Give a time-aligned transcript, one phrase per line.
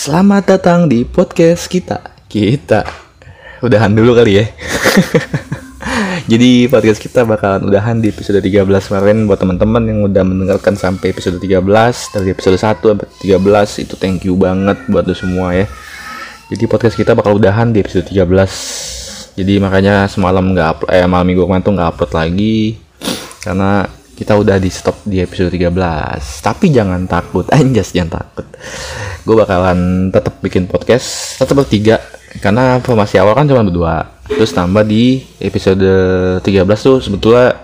[0.00, 2.00] Selamat datang di podcast kita.
[2.24, 2.88] Kita
[3.60, 4.48] udahan dulu kali ya.
[6.32, 11.12] Jadi podcast kita bakalan udahan di episode 13 kemarin buat teman-teman yang udah mendengarkan sampai
[11.12, 15.68] episode 13 dari episode 1 sampai 13 itu thank you banget buat lo semua ya.
[16.48, 19.36] Jadi podcast kita bakal udahan di episode 13.
[19.36, 22.80] Jadi makanya semalam nggak eh malam minggu kemarin tuh nggak upload lagi
[23.44, 23.84] karena
[24.20, 25.72] kita udah di stop di episode 13
[26.44, 27.48] tapi jangan takut.
[27.56, 28.44] Anjas jangan takut.
[29.24, 31.96] Gue bakalan tetap bikin podcast tetap bertiga.
[32.44, 34.20] Karena formasi awal kan cuma berdua.
[34.28, 35.88] Terus tambah di episode
[36.44, 36.44] 13
[36.76, 37.56] tuh sebetulnya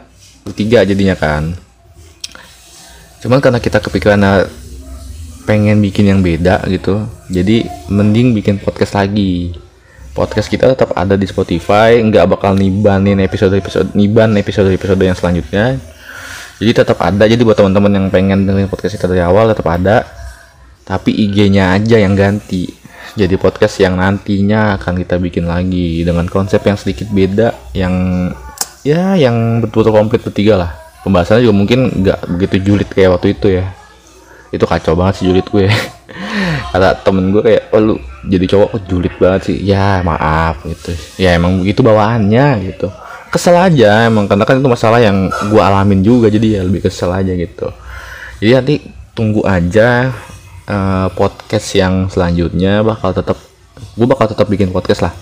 [0.49, 1.53] bertiga jadinya kan.
[3.21, 4.49] Cuman karena kita kepikiran
[5.45, 9.53] pengen bikin yang beda gitu jadi mending bikin podcast lagi.
[10.17, 15.13] Podcast kita tetap ada di Spotify nggak bakal nibanin episode episode niban episode episode yang
[15.13, 15.77] selanjutnya
[16.57, 17.25] jadi tetap ada.
[17.29, 20.09] Jadi buat teman-teman yang pengen dengerin podcast kita dari awal tetap ada.
[20.87, 22.71] Tapi IG-nya aja yang ganti.
[23.17, 28.29] Jadi podcast yang nantinya akan kita bikin lagi dengan konsep yang sedikit beda yang
[28.85, 30.71] ya yang betul-betul komplit bertiga lah.
[31.05, 33.73] Pembahasannya juga mungkin nggak begitu julid kayak waktu itu ya.
[34.53, 35.69] Itu kacau banget sih julid gue.
[36.73, 37.95] Kata temen gue kayak oh lu
[38.27, 39.57] jadi cowok kok julid banget sih?
[39.65, 40.93] Ya maaf gitu.
[41.21, 42.89] Ya emang begitu bawaannya gitu
[43.37, 47.13] kesel aja emang karena kan itu masalah yang gue alamin juga jadi ya lebih kesel
[47.13, 47.69] aja gitu.
[48.41, 48.75] Jadi nanti
[49.13, 50.13] tunggu aja
[50.65, 53.37] uh, podcast yang selanjutnya bakal tetap
[53.77, 55.13] gue bakal tetap bikin podcast lah.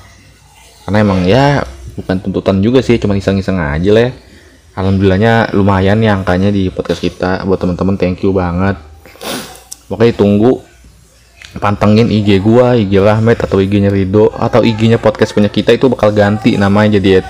[0.87, 1.67] Karena emang ya
[1.99, 4.13] bukan tuntutan juga sih cuma iseng-iseng aja lah ya.
[4.75, 7.43] alhamdulillahnya lumayan ya angkanya di podcast kita.
[7.47, 8.79] Buat teman-teman thank you banget.
[9.91, 10.63] Makanya tunggu
[11.63, 16.11] pantengin IG gua, IG Rahmat atau IG-nya Rido atau IG-nya podcast punya kita itu bakal
[16.11, 17.23] ganti namanya jadi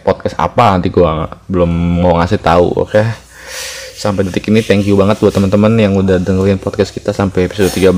[0.00, 2.92] podcast apa nanti gua belum mau ngasih tahu oke?
[2.94, 3.06] Okay?
[3.94, 7.72] sampai detik ini thank you banget buat teman-teman yang udah dengerin podcast kita sampai episode
[7.72, 7.94] 13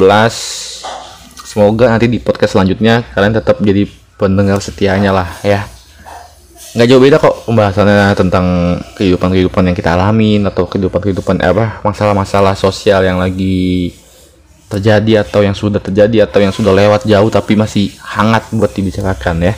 [1.43, 3.89] semoga nanti di podcast selanjutnya kalian tetap jadi
[4.21, 5.65] pendengar setianya lah ya.
[6.77, 13.01] Nggak jauh beda kok pembahasannya tentang kehidupan-kehidupan yang kita alamin atau kehidupan-kehidupan apa masalah-masalah sosial
[13.01, 13.97] yang lagi
[14.69, 19.41] terjadi atau yang sudah terjadi atau yang sudah lewat jauh tapi masih hangat buat dibicarakan
[19.41, 19.55] ya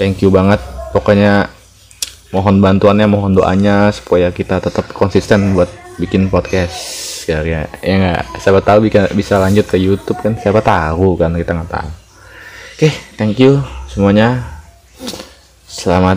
[0.00, 0.56] thank you banget.
[0.96, 1.52] Pokoknya
[2.32, 5.68] mohon bantuannya mohon doanya supaya kita tetap konsisten buat
[6.00, 7.04] bikin podcast.
[7.28, 10.40] Ya ya ya nggak siapa tahu bisa bisa lanjut ke YouTube kan.
[10.40, 11.90] Siapa tahu kan kita nggak tahu.
[12.80, 13.60] Oke okay, thank you
[13.92, 14.40] semuanya.
[15.68, 16.16] Selamat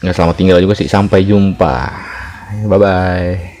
[0.00, 0.88] nggak selamat tinggal juga sih.
[0.88, 2.08] Sampai jumpa.
[2.64, 3.59] Bye bye